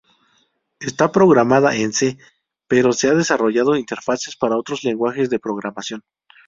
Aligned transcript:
Está 0.79 1.11
programada 1.11 1.75
en 1.75 1.93
C, 1.93 2.17
pero 2.67 2.91
se 2.91 3.07
han 3.11 3.19
desarrollado 3.19 3.75
interfaces 3.75 4.35
para 4.35 4.57
otros 4.57 4.83
lenguajes 4.83 5.29
de 5.29 5.37
programación. 5.37 6.01